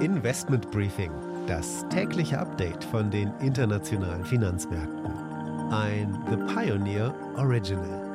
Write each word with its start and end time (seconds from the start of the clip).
Investment 0.00 0.70
Briefing, 0.70 1.10
das 1.48 1.84
tägliche 1.88 2.38
Update 2.38 2.84
von 2.84 3.10
den 3.10 3.32
internationalen 3.40 4.24
Finanzmärkten. 4.24 5.10
Ein 5.72 6.16
The 6.30 6.36
Pioneer 6.54 7.12
Original. 7.36 8.06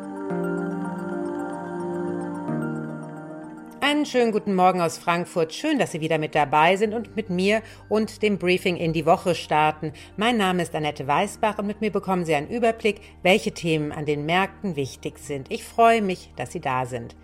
Einen 3.81 4.05
schönen 4.05 4.31
guten 4.31 4.55
Morgen 4.55 4.79
aus 4.79 4.97
Frankfurt. 4.97 5.53
Schön, 5.53 5.79
dass 5.79 5.91
Sie 5.91 5.99
wieder 5.99 6.17
mit 6.17 6.33
dabei 6.33 6.77
sind 6.77 6.93
und 6.93 7.17
mit 7.17 7.29
mir 7.29 7.61
und 7.89 8.21
dem 8.21 8.37
Briefing 8.37 8.77
in 8.77 8.93
die 8.93 9.05
Woche 9.05 9.35
starten. 9.35 9.91
Mein 10.15 10.37
Name 10.37 10.63
ist 10.63 10.73
Annette 10.73 11.07
Weißbach 11.07 11.57
und 11.57 11.67
mit 11.67 11.81
mir 11.81 11.91
bekommen 11.91 12.23
Sie 12.23 12.35
einen 12.35 12.47
Überblick, 12.47 13.01
welche 13.21 13.51
Themen 13.51 13.91
an 13.91 14.05
den 14.05 14.25
Märkten 14.25 14.77
wichtig 14.77 15.19
sind. 15.19 15.51
Ich 15.51 15.65
freue 15.65 16.01
mich, 16.01 16.31
dass 16.37 16.53
Sie 16.53 16.61
da 16.61 16.85
sind. 16.85 17.17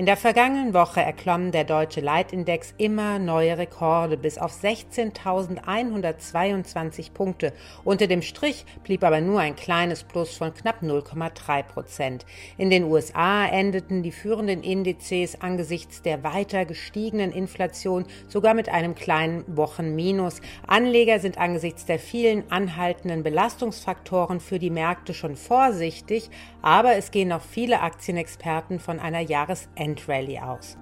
In 0.00 0.06
der 0.06 0.16
vergangenen 0.16 0.72
Woche 0.72 1.02
erklomm 1.02 1.50
der 1.50 1.64
deutsche 1.64 2.00
Leitindex 2.00 2.72
immer 2.78 3.18
neue 3.18 3.58
Rekorde 3.58 4.16
bis 4.16 4.38
auf 4.38 4.50
16.122 4.50 7.12
Punkte. 7.12 7.52
Unter 7.84 8.06
dem 8.06 8.22
Strich 8.22 8.64
blieb 8.82 9.04
aber 9.04 9.20
nur 9.20 9.40
ein 9.40 9.56
kleines 9.56 10.04
Plus 10.04 10.34
von 10.34 10.54
knapp 10.54 10.82
0,3 10.82 11.62
Prozent. 11.64 12.24
In 12.56 12.70
den 12.70 12.84
USA 12.84 13.44
endeten 13.44 14.02
die 14.02 14.10
führenden 14.10 14.62
Indizes 14.62 15.42
angesichts 15.42 16.00
der 16.00 16.24
weiter 16.24 16.64
gestiegenen 16.64 17.30
Inflation 17.30 18.06
sogar 18.26 18.54
mit 18.54 18.70
einem 18.70 18.94
kleinen 18.94 19.44
Wochenminus. 19.54 20.40
Anleger 20.66 21.20
sind 21.20 21.36
angesichts 21.36 21.84
der 21.84 21.98
vielen 21.98 22.50
anhaltenden 22.50 23.22
Belastungsfaktoren 23.22 24.40
für 24.40 24.58
die 24.58 24.70
Märkte 24.70 25.12
schon 25.12 25.36
vorsichtig, 25.36 26.30
aber 26.62 26.96
es 26.96 27.10
gehen 27.10 27.28
noch 27.28 27.42
viele 27.42 27.82
Aktienexperten 27.82 28.80
von 28.80 28.98
einer 28.98 29.20
Jahresende 29.20 29.89
Endrallye 29.90 30.40
aus. 30.40 30.76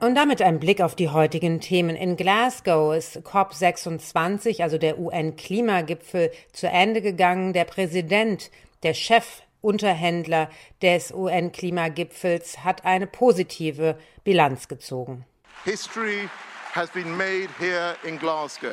Und 0.00 0.14
damit 0.14 0.40
ein 0.40 0.60
Blick 0.60 0.80
auf 0.80 0.94
die 0.94 1.10
heutigen 1.10 1.60
Themen. 1.60 1.94
In 1.94 2.16
Glasgow 2.16 2.94
ist 2.94 3.18
COP26, 3.18 4.62
also 4.62 4.78
der 4.78 4.98
UN-Klimagipfel, 4.98 6.30
zu 6.52 6.68
Ende 6.68 7.02
gegangen. 7.02 7.52
Der 7.52 7.66
Präsident, 7.66 8.50
der 8.82 8.94
Chefunterhändler 8.94 10.48
des 10.80 11.12
UN-Klimagipfels, 11.12 12.64
hat 12.64 12.86
eine 12.86 13.06
positive 13.06 13.98
Bilanz 14.24 14.68
gezogen. 14.68 15.26
History 15.64 16.30
has 16.72 16.88
been 16.90 17.14
made 17.14 17.50
here 17.58 17.94
in 18.02 18.18
Glasgow. 18.18 18.72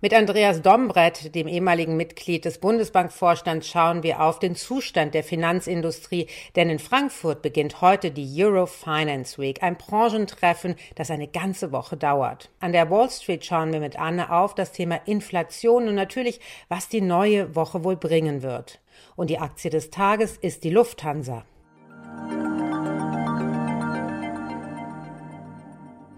Mit 0.00 0.12
Andreas 0.12 0.60
Dombrett, 0.60 1.34
dem 1.34 1.48
ehemaligen 1.48 1.96
Mitglied 1.96 2.44
des 2.44 2.58
Bundesbankvorstands, 2.58 3.68
schauen 3.68 4.02
wir 4.02 4.20
auf 4.20 4.38
den 4.38 4.54
Zustand 4.54 5.14
der 5.14 5.24
Finanzindustrie, 5.24 6.26
denn 6.56 6.68
in 6.68 6.78
Frankfurt 6.78 7.40
beginnt 7.40 7.80
heute 7.80 8.10
die 8.10 8.44
Euro 8.44 8.66
Finance 8.66 9.38
Week, 9.38 9.62
ein 9.62 9.76
Branchentreffen, 9.76 10.76
das 10.94 11.10
eine 11.10 11.28
ganze 11.28 11.72
Woche 11.72 11.96
dauert. 11.96 12.50
An 12.60 12.72
der 12.72 12.90
Wall 12.90 13.08
Street 13.10 13.44
schauen 13.44 13.72
wir 13.72 13.80
mit 13.80 13.98
Anne 13.98 14.30
auf 14.30 14.54
das 14.54 14.72
Thema 14.72 14.96
Inflation 15.06 15.88
und 15.88 15.94
natürlich, 15.94 16.40
was 16.68 16.88
die 16.88 17.00
neue 17.00 17.54
Woche 17.54 17.84
wohl 17.84 17.96
bringen 17.96 18.42
wird. 18.42 18.80
Und 19.16 19.30
die 19.30 19.38
Aktie 19.38 19.70
des 19.70 19.90
Tages 19.90 20.36
ist 20.36 20.64
die 20.64 20.70
Lufthansa. 20.70 21.44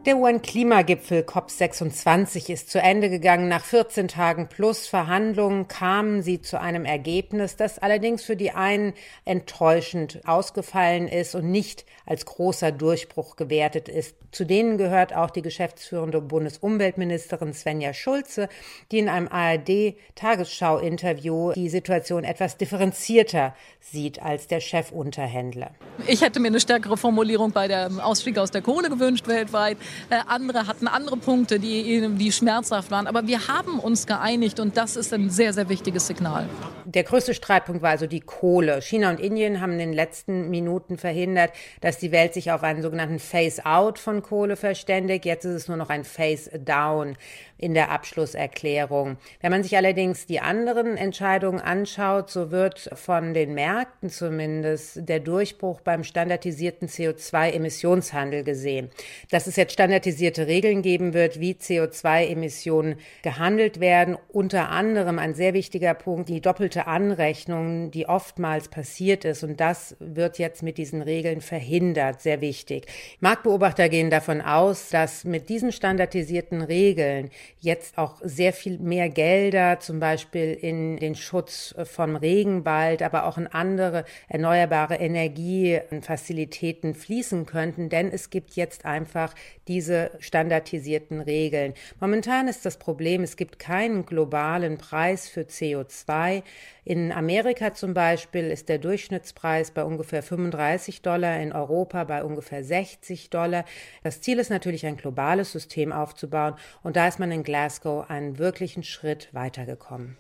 Der 0.06 0.16
UN-Klimagipfel 0.18 1.22
COP26 1.22 2.48
ist 2.48 2.70
zu 2.70 2.80
Ende 2.80 3.10
gegangen. 3.10 3.48
Nach 3.48 3.64
14 3.64 4.06
Tagen 4.06 4.48
plus 4.48 4.86
Verhandlungen 4.86 5.66
kamen 5.66 6.22
sie 6.22 6.40
zu 6.40 6.60
einem 6.60 6.84
Ergebnis, 6.84 7.56
das 7.56 7.80
allerdings 7.80 8.22
für 8.22 8.36
die 8.36 8.52
einen 8.52 8.92
enttäuschend 9.24 10.20
ausgefallen 10.24 11.08
ist 11.08 11.34
und 11.34 11.50
nicht 11.50 11.84
als 12.04 12.24
großer 12.24 12.70
Durchbruch 12.70 13.34
gewertet 13.34 13.88
ist. 13.88 14.14
Zu 14.30 14.44
denen 14.44 14.78
gehört 14.78 15.12
auch 15.12 15.31
die 15.31 15.42
geschäftsführende 15.42 16.20
Bundesumweltministerin 16.20 17.52
Svenja 17.52 17.92
Schulze, 17.92 18.48
die 18.92 19.00
in 19.00 19.08
einem 19.08 19.26
ARD-Tagesschau-Interview 19.26 21.50
die 21.54 21.69
Situation 21.69 22.22
etwas 22.22 22.56
differenzierter 22.56 23.56
sieht 23.81 24.22
als 24.22 24.47
der 24.47 24.60
Chefunterhändler. 24.60 25.72
Ich 26.06 26.22
hätte 26.22 26.38
mir 26.38 26.47
eine 26.48 26.60
stärkere 26.60 26.97
Formulierung 26.97 27.50
bei 27.50 27.66
der 27.66 27.91
Ausstieg 28.02 28.38
aus 28.38 28.52
der 28.52 28.62
Kohle 28.62 28.88
gewünscht 28.88 29.26
weltweit. 29.26 29.78
Äh, 30.10 30.18
andere 30.26 30.66
hatten 30.66 30.88
andere 30.88 31.16
Punkte, 31.16 31.58
die, 31.58 32.08
die 32.16 32.32
schmerzhaft 32.32 32.90
waren. 32.90 33.06
Aber 33.06 33.26
wir 33.26 33.48
haben 33.48 33.78
uns 33.78 34.06
geeinigt 34.06 34.60
und 34.60 34.76
das 34.76 34.96
ist 34.96 35.12
ein 35.12 35.30
sehr, 35.30 35.52
sehr 35.52 35.68
wichtiges 35.68 36.06
Signal. 36.06 36.48
Der 36.88 37.02
größte 37.02 37.34
Streitpunkt 37.34 37.82
war 37.82 37.91
also 37.91 38.06
die 38.06 38.20
Kohle. 38.20 38.80
China 38.80 39.10
und 39.10 39.19
Indien 39.19 39.60
haben 39.60 39.72
in 39.72 39.78
den 39.80 39.92
letzten 39.92 40.50
Minuten 40.50 40.98
verhindert, 40.98 41.50
dass 41.80 41.98
die 41.98 42.12
Welt 42.12 42.32
sich 42.32 42.52
auf 42.52 42.62
einen 42.62 42.80
sogenannten 42.80 43.19
Phase-out 43.19 43.98
von 43.98 44.22
Kohle 44.22 44.54
verständigt. 44.54 45.25
Jetzt 45.25 45.44
ist 45.44 45.54
es 45.54 45.69
nur 45.69 45.76
noch 45.76 45.91
ein 45.91 46.04
Phase-down 46.04 47.16
in 47.58 47.75
der 47.75 47.91
Abschlusserklärung. 47.91 49.16
Wenn 49.41 49.50
man 49.50 49.64
sich 49.64 49.76
allerdings 49.76 50.26
die 50.26 50.38
anderen 50.38 50.96
Entscheidungen 50.96 51.58
anschaut, 51.60 52.30
so 52.30 52.52
wird 52.52 52.88
von 52.92 53.34
den 53.34 53.54
Märkten 53.54 54.08
zumindest 54.08 55.08
der 55.08 55.19
Durchbruch 55.19 55.80
beim 55.80 56.04
standardisierten 56.04 56.86
CO2-Emissionshandel 56.86 58.44
gesehen. 58.44 58.91
Dass 59.30 59.48
es 59.48 59.56
jetzt 59.56 59.72
standardisierte 59.72 60.46
Regeln 60.46 60.82
geben 60.82 61.14
wird, 61.14 61.41
wie 61.41 61.54
CO2-Emissionen 61.54 62.96
gehandelt 63.22 63.80
werden, 63.80 64.16
unter 64.28 64.69
anderem 64.69 65.19
ein 65.19 65.34
sehr 65.34 65.52
wichtiger 65.52 65.94
Punkt, 65.94 66.28
die 66.28 66.41
doppelte 66.41 66.75
Anrechnung, 66.84 67.91
die 67.91 68.06
oftmals 68.06 68.69
passiert 68.69 69.25
ist. 69.25 69.42
Und 69.42 69.60
das 69.60 69.97
wird 69.98 70.38
jetzt 70.38 70.62
mit 70.62 70.78
diesen 70.78 71.00
Regeln 71.00 71.41
verhindert, 71.41 72.20
sehr 72.20 72.41
wichtig. 72.41 72.87
Marktbeobachter 73.20 73.88
gehen 73.88 74.10
davon 74.10 74.41
aus, 74.41 74.91
dass 74.91 75.25
mit 75.25 75.48
diesen 75.48 75.72
standardisierten 75.72 76.60
Regeln 76.60 77.31
jetzt 77.60 77.97
auch 77.97 78.16
sehr 78.22 78.53
viel 78.53 78.78
mehr 78.78 79.09
Gelder, 79.09 79.81
zum 79.81 80.00
Beispiel 80.00 80.53
in 80.53 80.98
den 80.98 81.14
Schutz 81.14 81.75
vom 81.84 82.16
Regenwald, 82.16 83.03
aber 83.03 83.25
auch 83.25 83.38
in 83.38 83.47
andere 83.47 84.04
erneuerbare 84.28 84.97
Energiefazilitäten 84.97 86.94
fließen 86.94 87.47
könnten, 87.47 87.88
denn 87.88 88.10
es 88.10 88.31
gibt 88.31 88.54
jetzt 88.54 88.84
einfach 88.84 89.34
diese 89.69 90.10
standardisierten 90.19 91.20
Regeln. 91.20 91.75
Momentan 92.00 92.48
ist 92.48 92.66
das 92.66 92.78
Problem, 92.78 93.22
es 93.22 93.37
gibt 93.37 93.58
keinen 93.58 94.04
globalen 94.06 94.78
Preis 94.78 95.28
für 95.28 95.43
CO2. 95.43 96.43
In 96.84 97.12
Amerika 97.12 97.75
zum 97.75 97.94
Beispiel 97.94 98.50
ist 98.50 98.69
der 98.69 98.78
Durchschnittspreis 98.78 99.71
bei 99.71 99.84
ungefähr 99.84 100.22
35 100.22 101.03
Dollar, 101.03 101.41
in 101.41 101.53
Europa 101.53 102.04
bei 102.04 102.22
ungefähr 102.22 102.62
60 102.62 103.31
Dollar. 103.31 103.65
Das 104.03 104.21
Ziel 104.21 104.38
ist 104.38 104.50
natürlich, 104.50 104.87
ein 104.87 104.97
globales 104.97 105.53
System 105.53 105.93
aufzubauen 105.93 106.55
und 106.82 106.97
da 106.97 107.09
ist 107.09 107.19
man 107.19 107.32
in 107.32 107.43
Glasgow 107.43 108.09
einen 108.09 108.38
wirklichen 108.38 108.82
Schritt 108.82 109.28
weitergekommen. 109.32 110.16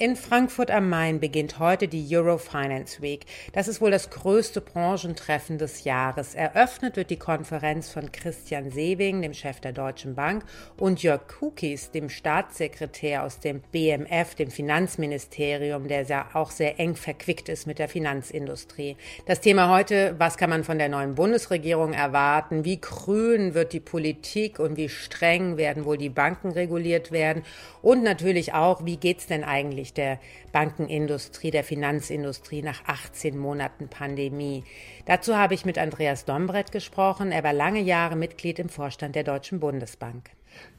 In 0.00 0.14
Frankfurt 0.14 0.70
am 0.70 0.88
Main 0.88 1.18
beginnt 1.18 1.58
heute 1.58 1.88
die 1.88 2.06
Euro 2.16 2.38
Finance 2.38 3.02
Week. 3.02 3.26
Das 3.52 3.66
ist 3.66 3.80
wohl 3.80 3.90
das 3.90 4.10
größte 4.10 4.60
Branchentreffen 4.60 5.58
des 5.58 5.82
Jahres. 5.82 6.36
Eröffnet 6.36 6.94
wird 6.94 7.10
die 7.10 7.18
Konferenz 7.18 7.90
von 7.90 8.12
Christian 8.12 8.70
Sewing, 8.70 9.22
dem 9.22 9.34
Chef 9.34 9.58
der 9.58 9.72
Deutschen 9.72 10.14
Bank, 10.14 10.44
und 10.76 11.02
Jörg 11.02 11.26
Kukis, 11.26 11.90
dem 11.90 12.10
Staatssekretär 12.10 13.24
aus 13.24 13.40
dem 13.40 13.60
BMF, 13.72 14.36
dem 14.36 14.52
Finanzministerium, 14.52 15.88
der 15.88 16.02
ja 16.04 16.28
auch 16.32 16.52
sehr 16.52 16.78
eng 16.78 16.94
verquickt 16.94 17.48
ist 17.48 17.66
mit 17.66 17.80
der 17.80 17.88
Finanzindustrie. 17.88 18.96
Das 19.26 19.40
Thema 19.40 19.68
heute, 19.68 20.14
was 20.16 20.36
kann 20.36 20.50
man 20.50 20.62
von 20.62 20.78
der 20.78 20.90
neuen 20.90 21.16
Bundesregierung 21.16 21.92
erwarten? 21.92 22.64
Wie 22.64 22.80
grün 22.80 23.54
wird 23.54 23.72
die 23.72 23.80
Politik 23.80 24.60
und 24.60 24.76
wie 24.76 24.90
streng 24.90 25.56
werden 25.56 25.84
wohl 25.84 25.98
die 25.98 26.08
Banken 26.08 26.52
reguliert 26.52 27.10
werden? 27.10 27.42
Und 27.82 28.04
natürlich 28.04 28.54
auch, 28.54 28.84
wie 28.84 28.96
geht's 28.96 29.26
denn 29.26 29.42
eigentlich 29.42 29.87
eigentlich 29.88 29.94
der 29.94 30.18
Bankenindustrie, 30.52 31.50
der 31.50 31.64
Finanzindustrie 31.64 32.62
nach 32.62 32.84
18 32.86 33.36
Monaten 33.36 33.88
Pandemie. 33.88 34.64
Dazu 35.06 35.36
habe 35.36 35.54
ich 35.54 35.64
mit 35.64 35.78
Andreas 35.78 36.24
Dombrett 36.24 36.72
gesprochen. 36.72 37.32
Er 37.32 37.44
war 37.44 37.52
lange 37.52 37.80
Jahre 37.80 38.16
Mitglied 38.16 38.58
im 38.58 38.68
Vorstand 38.68 39.14
der 39.14 39.24
Deutschen 39.24 39.60
Bundesbank. 39.60 40.30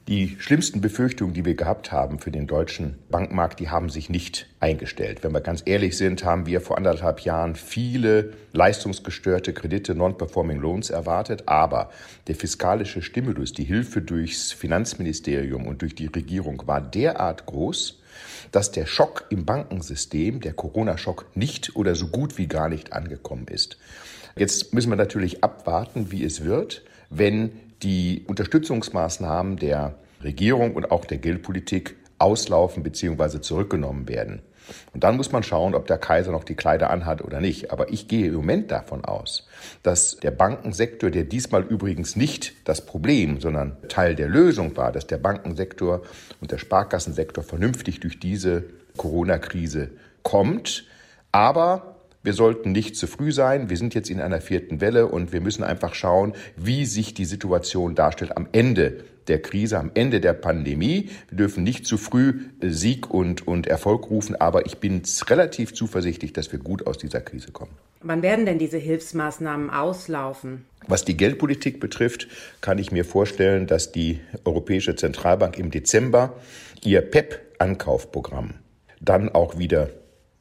Die 0.07 0.37
schlimmsten 0.39 0.81
Befürchtungen, 0.81 1.35
die 1.35 1.45
wir 1.45 1.53
gehabt 1.53 1.91
haben 1.91 2.17
für 2.17 2.31
den 2.31 2.47
deutschen 2.47 2.97
Bankmarkt, 3.11 3.59
die 3.59 3.69
haben 3.69 3.89
sich 3.89 4.09
nicht 4.09 4.47
eingestellt. 4.59 5.23
Wenn 5.23 5.31
wir 5.33 5.39
ganz 5.39 5.61
ehrlich 5.65 5.97
sind, 5.97 6.25
haben 6.25 6.47
wir 6.47 6.61
vor 6.61 6.77
anderthalb 6.77 7.19
Jahren 7.21 7.55
viele 7.55 8.33
leistungsgestörte 8.51 9.53
Kredite, 9.53 9.93
Non-Performing 9.93 10.59
Loans 10.59 10.89
erwartet. 10.89 11.43
Aber 11.47 11.91
der 12.27 12.35
fiskalische 12.35 13.03
Stimulus, 13.03 13.53
die 13.53 13.63
Hilfe 13.63 14.01
durchs 14.01 14.51
Finanzministerium 14.51 15.67
und 15.67 15.83
durch 15.83 15.93
die 15.93 16.07
Regierung 16.07 16.63
war 16.65 16.81
derart 16.81 17.45
groß, 17.45 17.99
dass 18.51 18.71
der 18.71 18.85
Schock 18.85 19.25
im 19.29 19.45
Bankensystem, 19.45 20.41
der 20.41 20.53
Corona-Schock, 20.53 21.25
nicht 21.35 21.75
oder 21.75 21.95
so 21.95 22.07
gut 22.07 22.37
wie 22.37 22.47
gar 22.47 22.69
nicht 22.69 22.93
angekommen 22.93 23.47
ist. 23.47 23.77
Jetzt 24.35 24.73
müssen 24.73 24.89
wir 24.89 24.95
natürlich 24.95 25.43
abwarten, 25.43 26.11
wie 26.11 26.23
es 26.23 26.43
wird, 26.43 26.83
wenn 27.09 27.51
die 27.83 28.23
Unterstützungsmaßnahmen 28.27 29.57
der 29.57 29.95
Regierung 30.23 30.75
und 30.75 30.91
auch 30.91 31.05
der 31.05 31.17
Geldpolitik 31.17 31.95
auslaufen 32.17 32.83
bzw. 32.83 33.41
zurückgenommen 33.41 34.07
werden. 34.07 34.41
Und 34.93 35.03
dann 35.03 35.17
muss 35.17 35.31
man 35.31 35.43
schauen, 35.43 35.75
ob 35.75 35.87
der 35.87 35.97
Kaiser 35.97 36.31
noch 36.31 36.43
die 36.43 36.55
Kleider 36.55 36.89
anhat 36.89 37.21
oder 37.23 37.41
nicht. 37.41 37.71
Aber 37.71 37.91
ich 37.91 38.07
gehe 38.07 38.27
im 38.27 38.35
Moment 38.35 38.71
davon 38.71 39.05
aus, 39.05 39.47
dass 39.83 40.17
der 40.17 40.31
Bankensektor, 40.31 41.09
der 41.09 41.23
diesmal 41.23 41.63
übrigens 41.63 42.15
nicht 42.15 42.53
das 42.67 42.85
Problem, 42.85 43.39
sondern 43.39 43.77
Teil 43.87 44.15
der 44.15 44.27
Lösung 44.27 44.75
war, 44.77 44.91
dass 44.91 45.07
der 45.07 45.17
Bankensektor 45.17 46.01
und 46.41 46.51
der 46.51 46.57
Sparkassensektor 46.57 47.43
vernünftig 47.43 47.99
durch 47.99 48.19
diese 48.19 48.63
Corona-Krise 48.97 49.91
kommt. 50.23 50.85
Aber 51.31 51.98
wir 52.21 52.33
sollten 52.33 52.71
nicht 52.73 52.97
zu 52.97 53.07
früh 53.07 53.31
sein. 53.31 53.69
Wir 53.69 53.77
sind 53.77 53.95
jetzt 53.95 54.09
in 54.09 54.19
einer 54.19 54.41
vierten 54.41 54.81
Welle 54.81 55.07
und 55.07 55.31
wir 55.31 55.39
müssen 55.39 55.63
einfach 55.63 55.93
schauen, 55.93 56.33
wie 56.57 56.85
sich 56.85 57.13
die 57.13 57.25
Situation 57.25 57.95
darstellt 57.95 58.35
am 58.35 58.47
Ende 58.51 59.05
der 59.29 59.41
Krise, 59.41 59.79
am 59.79 59.91
Ende 59.93 60.19
der 60.19 60.33
Pandemie. 60.33 61.09
Wir 61.29 61.37
dürfen 61.37 61.63
nicht 61.63 61.85
zu 61.85 61.97
früh 61.97 62.41
äh, 62.59 62.69
Sieg 62.69 63.09
und, 63.09 63.47
und 63.47 63.67
Erfolg 63.67 64.09
rufen, 64.09 64.35
aber 64.35 64.65
ich 64.65 64.79
bin 64.79 65.03
relativ 65.29 65.73
zuversichtlich, 65.73 66.33
dass 66.33 66.51
wir 66.51 66.59
gut 66.59 66.87
aus 66.87 66.97
dieser 66.97 67.21
Krise 67.21 67.51
kommen. 67.51 67.71
Wann 68.01 68.21
werden 68.21 68.45
denn 68.45 68.59
diese 68.59 68.77
Hilfsmaßnahmen 68.77 69.69
auslaufen? 69.69 70.65
Was 70.87 71.05
die 71.05 71.15
Geldpolitik 71.15 71.79
betrifft, 71.79 72.27
kann 72.61 72.79
ich 72.79 72.91
mir 72.91 73.05
vorstellen, 73.05 73.67
dass 73.67 73.91
die 73.91 74.19
Europäische 74.45 74.95
Zentralbank 74.95 75.57
im 75.57 75.69
Dezember 75.69 76.33
ihr 76.83 77.01
PEP-Ankaufprogramm 77.01 78.55
dann 79.01 79.29
auch 79.29 79.57
wieder 79.57 79.89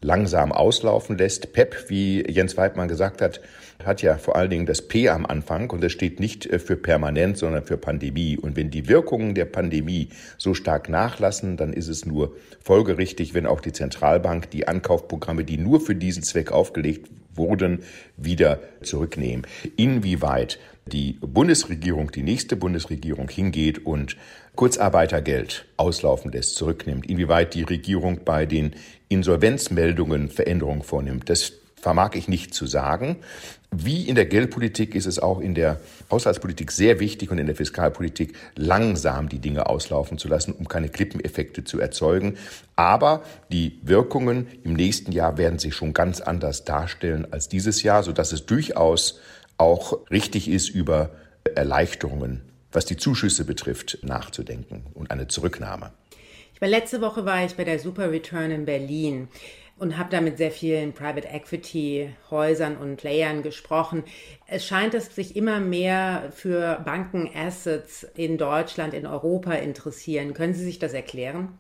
langsam 0.00 0.53
auslaufen 0.53 1.19
lässt. 1.19 1.53
PEP, 1.53 1.89
wie 1.89 2.25
Jens 2.31 2.56
Weidmann 2.56 2.89
gesagt 2.89 3.21
hat, 3.21 3.41
hat 3.85 4.03
ja 4.03 4.17
vor 4.17 4.37
allen 4.37 4.50
Dingen 4.50 4.67
das 4.67 4.83
P 4.83 5.09
am 5.09 5.25
Anfang 5.27 5.71
und 5.71 5.83
das 5.83 5.93
steht 5.93 6.21
nicht 6.21 6.47
äh, 6.47 6.59
für 6.59 6.77
permanent, 6.77 7.39
sondern 7.39 7.65
für 7.65 7.77
Pandemie. 7.77 8.37
Und 8.37 8.56
wenn 8.56 8.71
die 8.71 8.89
Wirkungen 8.89 9.35
der 9.35 9.45
Pandemie 9.45 10.09
so 10.37 10.55
stark 10.55 10.89
nachlassen, 10.89 11.56
dann 11.56 11.73
ist 11.73 11.89
es 11.89 12.05
nur 12.05 12.37
folgerichtig, 12.61 13.35
wenn 13.35 13.47
auch 13.47 13.61
die 13.61 13.73
Zentralbank 13.73 14.50
die 14.50 14.67
Ankaufprogramme, 14.67 15.45
die 15.45 15.59
nur 15.59 15.81
für 15.81 15.95
diesen 15.95 16.23
Zweck 16.23 16.53
aufgelegt 16.53 17.09
wurden, 17.38 17.82
wieder 18.17 18.61
zurücknehmen. 18.82 19.46
Inwieweit 19.76 20.58
die 20.87 21.19
Bundesregierung, 21.20 22.11
die 22.11 22.23
nächste 22.23 22.56
Bundesregierung 22.56 23.29
hingeht 23.29 23.85
und 23.87 24.17
Kurzarbeitergeld 24.55 25.67
auslaufen 25.76 26.32
lässt, 26.32 26.56
zurücknimmt, 26.56 27.06
inwieweit 27.08 27.55
die 27.55 27.62
Regierung 27.62 28.20
bei 28.25 28.44
den 28.44 28.75
Insolvenzmeldungen 29.08 30.29
Veränderungen 30.29 30.82
vornimmt, 30.82 31.31
das 31.31 31.52
vermag 31.81 32.15
ich 32.15 32.29
nicht 32.29 32.55
zu 32.55 32.67
sagen. 32.67 33.17
Wie 33.71 34.09
in 34.09 34.15
der 34.15 34.27
Geldpolitik 34.27 34.95
ist 34.95 35.07
es 35.07 35.19
auch 35.19 35.41
in 35.41 35.55
der 35.55 35.81
Haushaltspolitik 36.11 36.71
sehr 36.73 37.01
wichtig 37.01 37.31
und 37.31 37.39
in 37.39 37.47
der 37.47 37.57
Fiskalpolitik 37.57 38.35
langsam 38.57 39.29
die 39.29 39.39
Dinge 39.39 39.67
auslaufen 39.67 40.19
zu 40.19 40.29
lassen, 40.29 40.53
um 40.53 40.69
keine 40.69 40.89
Klippeneffekte 40.89 41.65
zu 41.65 41.79
erzeugen. 41.79 42.39
Aber 42.77 43.23
die 43.51 43.79
Wirkungen 43.83 44.47
im 44.65 44.73
nächsten 44.75 45.13
Jahr 45.13 45.37
werden 45.39 45.59
sich 45.59 45.75
schon 45.75 45.93
ganz 45.93 46.21
anders 46.21 46.65
darstellen 46.65 47.27
als 47.31 47.49
dieses 47.49 47.83
Jahr, 47.83 48.03
sodass 48.03 48.33
es 48.33 48.47
durchaus 48.47 49.21
auch 49.59 49.99
richtig 50.11 50.49
ist, 50.49 50.69
über 50.69 51.11
Erleichterungen 51.55 52.49
was 52.73 52.85
die 52.85 52.97
Zuschüsse 52.97 53.45
betrifft, 53.45 53.99
nachzudenken 54.03 54.87
und 54.95 55.11
eine 55.11 55.29
Zurücknahme. 55.29 55.93
Ich 56.55 56.61
war 56.61 56.69
letzte 56.69 57.01
Woche 57.01 57.25
war 57.25 57.45
ich 57.45 57.55
bei 57.55 57.65
der 57.65 57.79
Super 57.79 58.11
Return 58.11 58.51
in 58.51 58.65
Berlin 58.65 59.29
und 59.79 59.97
habe 59.97 60.11
da 60.11 60.21
mit 60.21 60.39
sehr 60.39 60.51
vielen 60.51 60.93
Private 60.93 61.29
Equity 61.29 62.11
Häusern 62.31 62.77
und 62.77 62.97
Playern 62.97 63.43
gesprochen. 63.43 64.05
Es 64.47 64.67
scheint, 64.67 64.95
dass 64.95 65.15
sich 65.15 65.37
immer 65.37 65.61
mehr 65.61 66.33
für 66.35 66.81
Bankenassets 66.85 68.07
in 68.15 68.39
Deutschland, 68.39 68.95
in 68.95 69.07
Europa 69.07 69.53
interessieren. 69.53 70.35
Können 70.35 70.55
Sie 70.55 70.65
sich 70.65 70.79
das 70.79 70.93
erklären? 70.93 71.59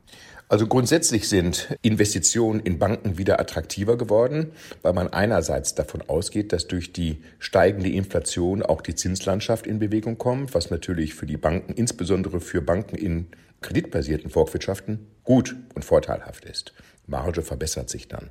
Also 0.50 0.66
grundsätzlich 0.66 1.28
sind 1.28 1.76
Investitionen 1.82 2.60
in 2.60 2.78
Banken 2.78 3.18
wieder 3.18 3.38
attraktiver 3.38 3.98
geworden, 3.98 4.52
weil 4.80 4.94
man 4.94 5.12
einerseits 5.12 5.74
davon 5.74 6.02
ausgeht, 6.08 6.54
dass 6.54 6.66
durch 6.66 6.94
die 6.94 7.18
steigende 7.38 7.90
Inflation 7.90 8.62
auch 8.62 8.80
die 8.80 8.94
Zinslandschaft 8.94 9.66
in 9.66 9.78
Bewegung 9.78 10.16
kommt, 10.16 10.54
was 10.54 10.70
natürlich 10.70 11.14
für 11.14 11.26
die 11.26 11.36
Banken, 11.36 11.74
insbesondere 11.74 12.40
für 12.40 12.62
Banken 12.62 12.96
in 12.96 13.26
kreditbasierten 13.60 14.30
Volkswirtschaften, 14.30 15.06
gut 15.24 15.56
und 15.74 15.84
vorteilhaft 15.84 16.44
ist. 16.44 16.72
Marge 17.08 17.42
verbessert 17.42 17.88
sich 17.88 18.08
dann. 18.08 18.30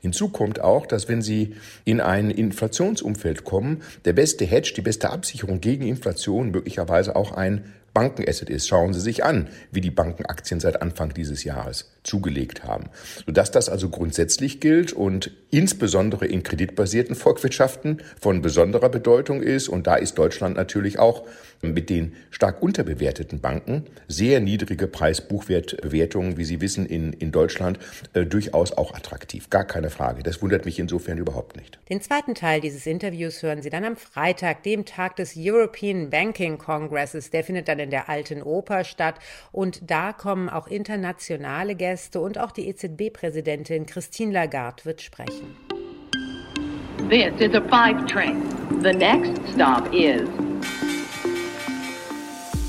Hinzu 0.00 0.28
kommt 0.28 0.60
auch, 0.60 0.86
dass 0.86 1.08
wenn 1.08 1.22
Sie 1.22 1.56
in 1.84 2.00
ein 2.00 2.30
Inflationsumfeld 2.30 3.44
kommen, 3.44 3.82
der 4.04 4.12
beste 4.12 4.44
Hedge, 4.44 4.74
die 4.76 4.82
beste 4.82 5.10
Absicherung 5.10 5.60
gegen 5.60 5.86
Inflation 5.86 6.50
möglicherweise 6.50 7.16
auch 7.16 7.32
ein 7.32 7.72
Bankenasset 7.94 8.50
ist. 8.50 8.68
Schauen 8.68 8.92
Sie 8.92 9.00
sich 9.00 9.24
an, 9.24 9.48
wie 9.72 9.80
die 9.80 9.90
Bankenaktien 9.90 10.60
seit 10.60 10.82
Anfang 10.82 11.14
dieses 11.14 11.42
Jahres 11.42 11.90
zugelegt 12.08 12.64
haben. 12.64 12.86
Sodass 13.26 13.50
das 13.50 13.68
also 13.68 13.88
grundsätzlich 13.88 14.60
gilt 14.60 14.92
und 14.92 15.30
insbesondere 15.50 16.26
in 16.26 16.42
kreditbasierten 16.42 17.14
Volkswirtschaften 17.14 18.02
von 18.20 18.42
besonderer 18.42 18.88
Bedeutung 18.88 19.42
ist. 19.42 19.68
Und 19.68 19.86
da 19.86 19.96
ist 19.96 20.18
Deutschland 20.18 20.56
natürlich 20.56 20.98
auch 20.98 21.24
mit 21.60 21.90
den 21.90 22.14
stark 22.30 22.62
unterbewerteten 22.62 23.40
Banken 23.40 23.84
sehr 24.06 24.40
niedrige 24.40 24.86
Preis-Buchwert-Bewertungen, 24.86 26.36
wie 26.36 26.44
Sie 26.44 26.60
wissen, 26.60 26.86
in, 26.86 27.12
in 27.12 27.32
Deutschland 27.32 27.78
äh, 28.12 28.24
durchaus 28.24 28.72
auch 28.72 28.94
attraktiv. 28.94 29.50
Gar 29.50 29.64
keine 29.64 29.90
Frage. 29.90 30.22
Das 30.22 30.40
wundert 30.40 30.64
mich 30.64 30.78
insofern 30.78 31.18
überhaupt 31.18 31.56
nicht. 31.56 31.78
Den 31.88 32.00
zweiten 32.00 32.34
Teil 32.34 32.60
dieses 32.60 32.86
Interviews 32.86 33.42
hören 33.42 33.62
Sie 33.62 33.70
dann 33.70 33.84
am 33.84 33.96
Freitag, 33.96 34.62
dem 34.62 34.84
Tag 34.84 35.16
des 35.16 35.34
European 35.36 36.10
Banking 36.10 36.58
Congresses. 36.58 37.30
Der 37.30 37.42
findet 37.42 37.68
dann 37.68 37.80
in 37.80 37.90
der 37.90 38.08
Alten 38.08 38.42
Oper 38.42 38.84
statt. 38.84 39.16
Und 39.50 39.90
da 39.90 40.12
kommen 40.12 40.48
auch 40.48 40.68
internationale 40.68 41.74
Gäste 41.74 41.97
und 42.20 42.38
auch 42.38 42.50
die 42.50 42.68
EZB-Präsidentin 42.68 43.86
Christine 43.86 44.32
Lagarde 44.32 44.84
wird 44.84 45.02
sprechen. 45.02 45.56
This 47.08 47.32
is 47.40 47.54
a 47.54 47.60
five 47.68 48.06
train. 48.06 48.42
The 48.82 48.92
next 48.92 49.40
stop 49.54 49.92
is 49.92 50.28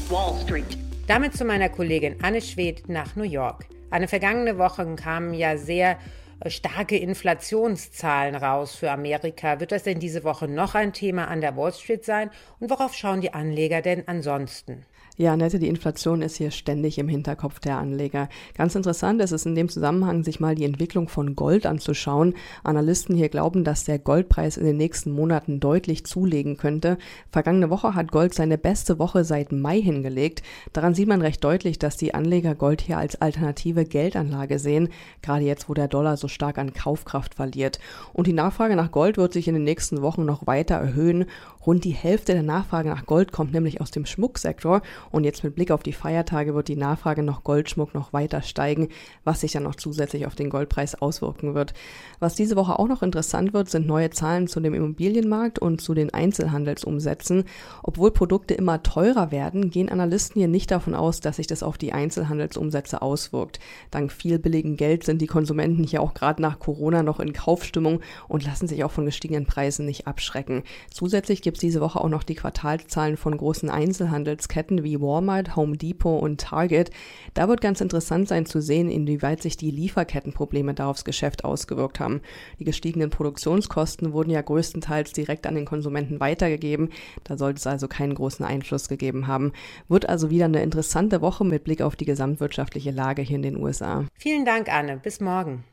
Wall 0.09 0.35
Street. 0.43 0.77
Damit 1.07 1.35
zu 1.35 1.43
meiner 1.45 1.69
Kollegin 1.69 2.15
Anne 2.21 2.41
Schwedt 2.41 2.87
nach 2.87 3.15
New 3.15 3.23
York. 3.23 3.65
Eine 3.91 4.07
vergangene 4.07 4.57
Woche 4.57 4.95
kamen 4.95 5.33
ja 5.33 5.57
sehr 5.57 5.97
äh, 6.39 6.49
starke 6.49 6.97
Inflationszahlen 6.97 8.35
raus 8.35 8.75
für 8.75 8.91
Amerika. 8.91 9.59
Wird 9.59 9.71
das 9.71 9.83
denn 9.83 9.99
diese 9.99 10.23
Woche 10.23 10.47
noch 10.47 10.75
ein 10.75 10.93
Thema 10.93 11.27
an 11.27 11.41
der 11.41 11.57
Wall 11.57 11.73
Street 11.73 12.05
sein? 12.05 12.29
Und 12.59 12.69
worauf 12.69 12.93
schauen 12.93 13.21
die 13.21 13.33
Anleger 13.33 13.81
denn 13.81 14.07
ansonsten? 14.07 14.85
Ja, 15.21 15.35
Nette, 15.35 15.59
die 15.59 15.67
Inflation 15.67 16.21
ist 16.21 16.37
hier 16.37 16.49
ständig 16.49 16.97
im 16.97 17.09
Hinterkopf 17.09 17.59
der 17.59 17.75
Anleger. 17.75 18.29
Ganz 18.55 18.73
interessant 18.75 19.21
ist 19.21 19.33
es 19.33 19.45
in 19.45 19.53
dem 19.53 19.67
Zusammenhang, 19.67 20.23
sich 20.23 20.39
mal 20.39 20.55
die 20.55 20.63
Entwicklung 20.63 21.09
von 21.09 21.35
Gold 21.35 21.65
anzuschauen. 21.65 22.35
Analysten 22.63 23.17
hier 23.17 23.27
glauben, 23.27 23.65
dass 23.65 23.83
der 23.83 23.99
Goldpreis 23.99 24.55
in 24.55 24.63
den 24.63 24.77
nächsten 24.77 25.11
Monaten 25.11 25.59
deutlich 25.59 26.05
zulegen 26.05 26.55
könnte. 26.55 26.97
Vergangene 27.31 27.69
Woche 27.69 27.95
hat 27.95 28.13
Gold 28.13 28.33
seine 28.33 28.57
beste 28.57 28.97
Woche 28.97 29.25
seit 29.25 29.51
Mai 29.51 29.81
hingelegt. 29.81 30.41
Daran 30.71 30.93
sieht 30.93 31.09
man 31.09 31.21
recht 31.21 31.43
deutlich, 31.43 31.79
dass 31.79 31.97
die 31.97 32.13
Anleger 32.13 32.55
Gold 32.55 32.79
hier 32.79 32.97
als 32.97 33.21
alternative 33.21 33.83
Geldanlage 33.83 34.57
sehen, 34.57 34.87
gerade 35.21 35.43
jetzt, 35.43 35.67
wo 35.67 35.73
der 35.73 35.89
Dollar 35.89 36.15
so 36.15 36.29
stark 36.29 36.57
an 36.57 36.71
Kaufkraft 36.71 37.35
verliert. 37.35 37.79
Und 38.13 38.25
die 38.25 38.31
Nachfrage 38.31 38.77
nach 38.77 38.91
Gold 38.91 39.17
wird 39.17 39.33
sich 39.33 39.49
in 39.49 39.55
den 39.55 39.65
nächsten 39.65 40.01
Wochen 40.01 40.23
noch 40.23 40.47
weiter 40.47 40.75
erhöhen. 40.75 41.25
Rund 41.65 41.83
die 41.83 41.91
Hälfte 41.91 42.31
der 42.31 42.43
Nachfrage 42.43 42.87
nach 42.87 43.05
Gold 43.05 43.33
kommt 43.33 43.51
nämlich 43.51 43.81
aus 43.81 43.91
dem 43.91 44.05
Schmucksektor 44.05 44.81
und 45.11 45.23
jetzt 45.23 45.43
mit 45.43 45.55
Blick 45.55 45.71
auf 45.71 45.83
die 45.83 45.93
Feiertage 45.93 46.55
wird 46.55 46.67
die 46.67 46.75
Nachfrage 46.75 47.23
nach 47.23 47.43
Goldschmuck 47.43 47.93
noch 47.93 48.13
weiter 48.13 48.41
steigen, 48.41 48.89
was 49.23 49.41
sich 49.41 49.51
dann 49.51 49.63
noch 49.63 49.75
zusätzlich 49.75 50.25
auf 50.25 50.35
den 50.35 50.49
Goldpreis 50.49 50.95
auswirken 50.95 51.55
wird. 51.55 51.73
Was 52.19 52.35
diese 52.35 52.55
Woche 52.55 52.77
auch 52.77 52.87
noch 52.87 53.03
interessant 53.03 53.53
wird, 53.53 53.69
sind 53.69 53.87
neue 53.87 54.09
Zahlen 54.09 54.47
zu 54.47 54.59
dem 54.59 54.73
Immobilienmarkt 54.73 55.59
und 55.59 55.81
zu 55.81 55.93
den 55.93 56.13
Einzelhandelsumsätzen. 56.13 57.45
Obwohl 57.83 58.11
Produkte 58.11 58.53
immer 58.53 58.83
teurer 58.83 59.31
werden, 59.31 59.69
gehen 59.69 59.89
Analysten 59.89 60.39
hier 60.39 60.47
nicht 60.47 60.71
davon 60.71 60.95
aus, 60.95 61.19
dass 61.19 61.37
sich 61.37 61.47
das 61.47 61.63
auf 61.63 61.77
die 61.77 61.93
Einzelhandelsumsätze 61.93 63.01
auswirkt. 63.01 63.59
Dank 63.91 64.11
viel 64.11 64.39
billigen 64.39 64.77
Geld 64.77 65.03
sind 65.03 65.21
die 65.21 65.27
Konsumenten 65.27 65.83
hier 65.83 66.01
auch 66.01 66.13
gerade 66.13 66.41
nach 66.41 66.59
Corona 66.59 67.03
noch 67.03 67.19
in 67.19 67.33
Kaufstimmung 67.33 68.01
und 68.27 68.45
lassen 68.45 68.67
sich 68.67 68.83
auch 68.83 68.91
von 68.91 69.05
gestiegenen 69.05 69.45
Preisen 69.45 69.85
nicht 69.85 70.07
abschrecken. 70.07 70.63
Zusätzlich 70.91 71.41
gibt 71.41 71.57
es 71.57 71.61
diese 71.61 71.81
Woche 71.81 72.01
auch 72.01 72.09
noch 72.09 72.23
die 72.23 72.35
Quartalszahlen 72.35 73.17
von 73.17 73.37
großen 73.37 73.69
Einzelhandelsketten 73.69 74.83
wie 74.83 74.98
Walmart, 74.99 75.55
Home 75.55 75.77
Depot 75.77 76.21
und 76.21 76.39
Target. 76.39 76.91
Da 77.33 77.47
wird 77.47 77.61
ganz 77.61 77.81
interessant 77.81 78.27
sein 78.27 78.45
zu 78.45 78.61
sehen, 78.61 78.89
inwieweit 78.89 79.41
sich 79.41 79.57
die 79.57 79.71
Lieferkettenprobleme 79.71 80.73
da 80.73 80.89
aufs 80.89 81.05
Geschäft 81.05 81.45
ausgewirkt 81.45 81.99
haben. 81.99 82.21
Die 82.59 82.63
gestiegenen 82.63 83.09
Produktionskosten 83.09 84.13
wurden 84.13 84.31
ja 84.31 84.41
größtenteils 84.41 85.13
direkt 85.13 85.47
an 85.47 85.55
den 85.55 85.65
Konsumenten 85.65 86.19
weitergegeben. 86.19 86.89
Da 87.23 87.37
sollte 87.37 87.59
es 87.59 87.67
also 87.67 87.87
keinen 87.87 88.15
großen 88.15 88.45
Einfluss 88.45 88.89
gegeben 88.89 89.27
haben. 89.27 89.53
Wird 89.87 90.07
also 90.09 90.29
wieder 90.29 90.45
eine 90.45 90.61
interessante 90.63 91.21
Woche 91.21 91.45
mit 91.45 91.63
Blick 91.63 91.81
auf 91.81 91.95
die 91.95 92.05
gesamtwirtschaftliche 92.05 92.91
Lage 92.91 93.21
hier 93.21 93.37
in 93.37 93.43
den 93.43 93.57
USA. 93.57 94.05
Vielen 94.15 94.45
Dank, 94.45 94.73
Anne. 94.73 94.97
Bis 94.97 95.19
morgen. 95.19 95.63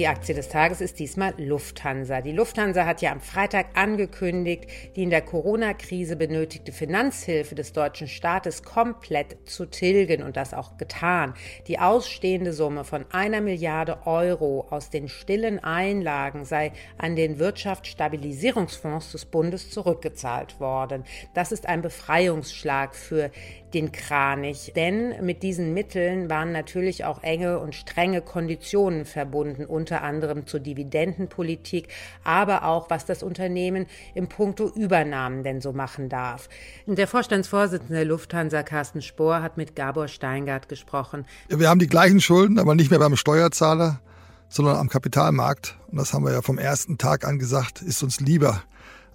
Die 0.00 0.08
Aktie 0.08 0.34
des 0.34 0.48
Tages 0.48 0.80
ist 0.80 0.98
diesmal 0.98 1.34
Lufthansa. 1.36 2.22
Die 2.22 2.32
Lufthansa 2.32 2.86
hat 2.86 3.02
ja 3.02 3.12
am 3.12 3.20
Freitag 3.20 3.66
angekündigt, 3.74 4.64
die 4.96 5.02
in 5.02 5.10
der 5.10 5.20
Corona-Krise 5.20 6.16
benötigte 6.16 6.72
Finanzhilfe 6.72 7.54
des 7.54 7.74
deutschen 7.74 8.08
Staates 8.08 8.62
komplett 8.62 9.36
zu 9.46 9.66
tilgen 9.66 10.22
und 10.22 10.38
das 10.38 10.54
auch 10.54 10.78
getan. 10.78 11.34
Die 11.66 11.78
ausstehende 11.78 12.54
Summe 12.54 12.84
von 12.84 13.04
einer 13.10 13.42
Milliarde 13.42 14.06
Euro 14.06 14.66
aus 14.70 14.88
den 14.88 15.06
stillen 15.06 15.58
Einlagen 15.62 16.46
sei 16.46 16.72
an 16.96 17.14
den 17.14 17.38
Wirtschaftsstabilisierungsfonds 17.38 19.12
des 19.12 19.26
Bundes 19.26 19.70
zurückgezahlt 19.70 20.60
worden. 20.60 21.04
Das 21.34 21.52
ist 21.52 21.66
ein 21.66 21.82
Befreiungsschlag 21.82 22.94
für 22.94 23.30
den 23.74 23.92
Kranich, 23.92 24.72
denn 24.74 25.24
mit 25.24 25.42
diesen 25.42 25.74
Mitteln 25.74 26.30
waren 26.30 26.52
natürlich 26.52 27.04
auch 27.04 27.22
enge 27.22 27.58
und 27.58 27.74
strenge 27.74 28.22
Konditionen 28.22 29.04
verbunden 29.04 29.64
unter 29.64 30.02
anderem 30.02 30.46
zur 30.46 30.60
Dividendenpolitik, 30.60 31.88
aber 32.24 32.64
auch 32.64 32.90
was 32.90 33.06
das 33.06 33.22
Unternehmen 33.22 33.86
im 34.14 34.28
Punkto 34.28 34.68
Übernahmen 34.68 35.42
denn 35.42 35.60
so 35.60 35.72
machen 35.72 36.08
darf. 36.08 36.48
Der 36.86 37.06
Vorstandsvorsitzende 37.06 38.04
Lufthansa, 38.04 38.62
Carsten 38.62 39.02
Spohr, 39.02 39.42
hat 39.42 39.56
mit 39.56 39.76
Gabor 39.76 40.08
Steingart 40.08 40.68
gesprochen. 40.68 41.26
Wir 41.48 41.68
haben 41.68 41.80
die 41.80 41.86
gleichen 41.86 42.20
Schulden, 42.20 42.58
aber 42.58 42.74
nicht 42.74 42.90
mehr 42.90 42.98
beim 42.98 43.16
Steuerzahler, 43.16 44.00
sondern 44.48 44.76
am 44.76 44.88
Kapitalmarkt. 44.88 45.78
Und 45.88 45.98
das 45.98 46.12
haben 46.12 46.24
wir 46.24 46.32
ja 46.32 46.42
vom 46.42 46.58
ersten 46.58 46.98
Tag 46.98 47.26
an 47.26 47.38
gesagt, 47.38 47.82
ist 47.82 48.02
uns 48.02 48.20
lieber 48.20 48.62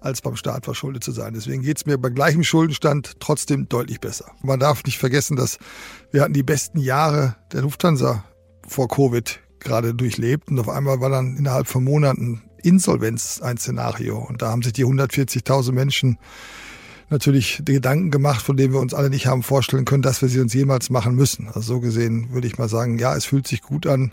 als 0.06 0.22
beim 0.22 0.36
Staat 0.36 0.64
verschuldet 0.64 1.04
zu 1.04 1.12
sein. 1.12 1.34
Deswegen 1.34 1.62
geht 1.62 1.78
es 1.78 1.86
mir 1.86 1.98
bei 1.98 2.08
gleichem 2.08 2.44
Schuldenstand 2.44 3.20
trotzdem 3.20 3.68
deutlich 3.68 4.00
besser. 4.00 4.32
Man 4.42 4.60
darf 4.60 4.84
nicht 4.84 4.98
vergessen, 4.98 5.36
dass 5.36 5.58
wir 6.12 6.22
hatten 6.22 6.32
die 6.32 6.42
besten 6.42 6.78
Jahre 6.78 7.36
der 7.52 7.62
Lufthansa 7.62 8.24
vor 8.66 8.88
Covid 8.88 9.40
gerade 9.58 9.94
durchlebt. 9.94 10.48
Und 10.48 10.58
auf 10.58 10.68
einmal 10.68 11.00
war 11.00 11.10
dann 11.10 11.36
innerhalb 11.36 11.66
von 11.66 11.84
Monaten 11.84 12.42
Insolvenz 12.62 13.40
ein 13.42 13.58
Szenario. 13.58 14.18
Und 14.18 14.42
da 14.42 14.50
haben 14.50 14.62
sich 14.62 14.72
die 14.72 14.84
140.000 14.84 15.72
Menschen 15.72 16.18
natürlich 17.08 17.60
die 17.62 17.74
Gedanken 17.74 18.10
gemacht, 18.10 18.42
von 18.42 18.56
denen 18.56 18.72
wir 18.72 18.80
uns 18.80 18.94
alle 18.94 19.10
nicht 19.10 19.26
haben 19.26 19.42
vorstellen 19.42 19.84
können, 19.84 20.02
dass 20.02 20.22
wir 20.22 20.28
sie 20.28 20.40
uns 20.40 20.54
jemals 20.54 20.90
machen 20.90 21.14
müssen. 21.14 21.48
Also 21.48 21.60
so 21.60 21.80
gesehen 21.80 22.32
würde 22.32 22.46
ich 22.46 22.58
mal 22.58 22.68
sagen, 22.68 22.98
ja, 22.98 23.14
es 23.14 23.24
fühlt 23.24 23.46
sich 23.46 23.62
gut 23.62 23.86
an, 23.86 24.12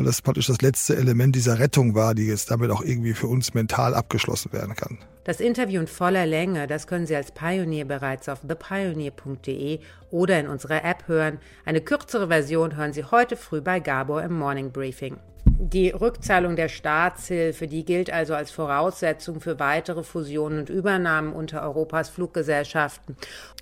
weil 0.00 0.06
das 0.06 0.22
praktisch 0.22 0.46
das 0.46 0.62
letzte 0.62 0.96
Element 0.96 1.36
dieser 1.36 1.58
Rettung 1.58 1.94
war, 1.94 2.14
die 2.14 2.26
jetzt 2.26 2.50
damit 2.50 2.70
auch 2.70 2.80
irgendwie 2.80 3.12
für 3.12 3.26
uns 3.26 3.52
mental 3.52 3.94
abgeschlossen 3.94 4.50
werden 4.50 4.74
kann. 4.74 4.96
Das 5.24 5.40
Interview 5.40 5.78
in 5.78 5.86
voller 5.86 6.24
Länge, 6.24 6.66
das 6.66 6.86
können 6.86 7.06
Sie 7.06 7.14
als 7.14 7.32
Pionier 7.32 7.84
bereits 7.84 8.26
auf 8.30 8.40
thepioneer.de 8.40 9.80
oder 10.10 10.40
in 10.40 10.48
unserer 10.48 10.86
App 10.86 11.06
hören. 11.06 11.38
Eine 11.66 11.82
kürzere 11.82 12.28
Version 12.28 12.76
hören 12.76 12.94
Sie 12.94 13.04
heute 13.04 13.36
früh 13.36 13.60
bei 13.60 13.78
Gabor 13.78 14.22
im 14.22 14.38
Morning 14.38 14.72
Briefing. 14.72 15.18
Die 15.62 15.90
Rückzahlung 15.90 16.56
der 16.56 16.70
Staatshilfe, 16.70 17.66
die 17.66 17.84
gilt 17.84 18.10
also 18.10 18.32
als 18.34 18.50
Voraussetzung 18.50 19.42
für 19.42 19.58
weitere 19.58 20.02
Fusionen 20.02 20.60
und 20.60 20.70
Übernahmen 20.70 21.34
unter 21.34 21.60
Europas 21.60 22.08
Fluggesellschaften. 22.08 23.14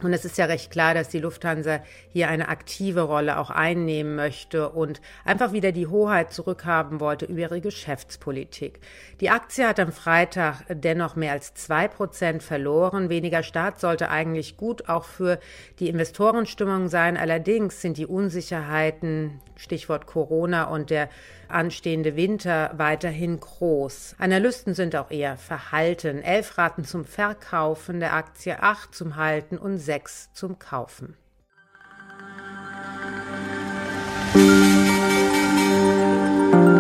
Und 0.05 0.13
es 0.13 0.25
ist 0.25 0.39
ja 0.39 0.45
recht 0.45 0.71
klar, 0.71 0.95
dass 0.95 1.09
die 1.09 1.19
Lufthansa 1.19 1.81
hier 2.13 2.29
eine 2.29 2.51
aktive 2.51 3.01
Rolle 3.01 3.37
auch 3.37 3.51
einnehmen 3.51 4.15
möchte 4.15 4.69
und 4.69 5.01
einfach 5.25 5.53
wieder 5.53 5.73
die 5.73 5.89
Hoheit 5.89 6.33
zurückhaben 6.33 7.01
wollte 7.01 7.27
über 7.27 7.41
ihre 7.41 7.61
Geschäftspolitik. 7.61 8.79
Die 9.21 9.31
Aktie 9.31 9.67
hat 9.67 9.81
am 9.81 9.91
Freitag 9.91 10.67
dennoch 10.69 11.17
mehr 11.17 11.33
als 11.33 11.55
zwei 11.55 11.89
Prozent 11.89 12.45
verloren. 12.45 13.09
Weniger 13.09 13.43
Staat 13.43 13.81
sollte 13.81 14.09
eigentlich 14.09 14.57
gut 14.57 14.89
auch 14.89 15.03
für 15.03 15.41
die 15.81 15.89
Investorenstimmung 15.89 16.87
sein. 16.87 17.17
Allerdings 17.17 17.83
sind 17.83 17.97
die 17.97 18.07
Unsicherheiten, 18.07 19.41
Stichwort 19.57 20.07
Corona 20.07 20.63
und 20.67 20.91
der 20.91 21.09
anstehende 21.49 21.88
Winter 22.17 22.71
weiterhin 22.77 23.41
groß. 23.41 24.17
Analysten 24.19 24.75
sind 24.75 24.97
auch 24.97 25.11
eher 25.11 25.37
verhalten. 25.37 26.23
Elf 26.23 26.59
raten 26.59 26.85
zum 26.85 27.05
Verkaufen 27.05 28.01
der 28.01 28.15
Aktie, 28.15 28.63
acht 28.63 28.95
zum 28.95 29.17
Halten 29.17 29.59
und 29.59 29.79
sechs 29.79 30.31
zum 30.33 30.59
Kaufen. 30.59 31.17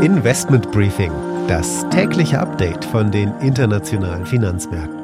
Investment 0.02 0.70
Briefing, 0.70 1.12
das 1.48 1.88
tägliche 1.90 2.38
Update 2.38 2.84
von 2.84 3.10
den 3.10 3.32
internationalen 3.40 4.24
Finanzmärkten. 4.26 4.97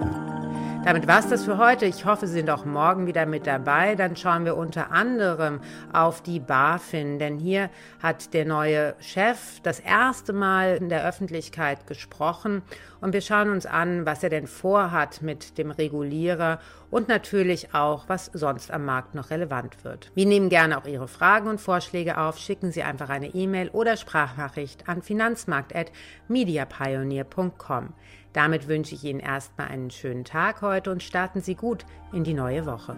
Damit 0.84 1.06
war 1.06 1.20
es 1.20 1.28
das 1.28 1.44
für 1.46 1.56
heute. 1.56 1.86
Ich 1.86 2.04
hoffe, 2.04 2.26
Sie 2.26 2.34
sind 2.34 2.50
auch 2.50 2.66
morgen 2.66 3.06
wieder 3.06 3.24
mit 3.24 3.46
dabei. 3.46 3.94
Dann 3.94 4.16
schauen 4.16 4.44
wir 4.44 4.54
unter 4.54 4.92
anderem 4.92 5.60
auf 5.94 6.22
die 6.22 6.40
BaFin, 6.40 7.18
denn 7.18 7.38
hier 7.38 7.70
hat 8.02 8.34
der 8.34 8.44
neue 8.44 8.94
Chef 9.00 9.60
das 9.62 9.80
erste 9.80 10.34
Mal 10.34 10.76
in 10.76 10.90
der 10.90 11.08
Öffentlichkeit 11.08 11.86
gesprochen 11.86 12.60
und 13.00 13.14
wir 13.14 13.22
schauen 13.22 13.48
uns 13.50 13.64
an, 13.64 14.04
was 14.04 14.22
er 14.22 14.28
denn 14.28 14.46
vorhat 14.46 15.22
mit 15.22 15.56
dem 15.56 15.70
Regulierer 15.70 16.58
und 16.94 17.08
natürlich 17.08 17.74
auch, 17.74 18.08
was 18.08 18.30
sonst 18.32 18.70
am 18.70 18.84
Markt 18.84 19.16
noch 19.16 19.30
relevant 19.30 19.82
wird. 19.82 20.12
Wir 20.14 20.26
nehmen 20.26 20.48
gerne 20.48 20.78
auch 20.78 20.86
Ihre 20.86 21.08
Fragen 21.08 21.48
und 21.48 21.60
Vorschläge 21.60 22.18
auf. 22.18 22.38
Schicken 22.38 22.70
Sie 22.70 22.84
einfach 22.84 23.08
eine 23.08 23.34
E-Mail 23.34 23.70
oder 23.70 23.96
Sprachnachricht 23.96 24.88
an 24.88 25.02
finanzmarkt.mediapioneer.com. 25.02 27.94
Damit 28.32 28.68
wünsche 28.68 28.94
ich 28.94 29.02
Ihnen 29.02 29.18
erstmal 29.18 29.70
einen 29.70 29.90
schönen 29.90 30.24
Tag 30.24 30.62
heute 30.62 30.92
und 30.92 31.02
starten 31.02 31.40
Sie 31.40 31.56
gut 31.56 31.84
in 32.12 32.22
die 32.22 32.34
neue 32.34 32.64
Woche. 32.64 32.96